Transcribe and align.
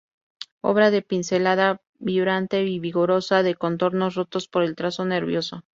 Obra 0.61 0.89
de 0.89 1.03
pincelada 1.03 1.79
vibrante 1.99 2.63
y 2.63 2.79
vigorosa 2.79 3.41
y 3.41 3.43
de 3.43 3.53
contornos 3.53 4.15
rotos 4.15 4.47
por 4.47 4.63
el 4.63 4.75
trazo 4.75 5.05
nervioso. 5.05 5.63